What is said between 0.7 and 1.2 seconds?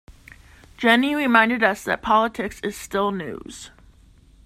Jenny